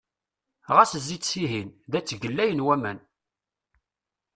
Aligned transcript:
Ɣas 0.75 0.91
zzi-d 1.03 1.23
sihin! 1.29 1.69
Da 1.91 1.99
ttgellayen 2.01 2.63
waman. 2.65 2.99